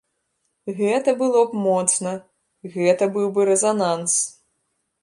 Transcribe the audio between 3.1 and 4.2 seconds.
быў бы рэзананс!